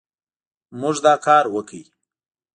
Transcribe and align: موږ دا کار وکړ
موږ 0.79 0.95
دا 1.05 1.13
کار 1.25 1.45
وکړ 1.55 1.83